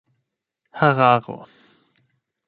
hararo 0.79 1.37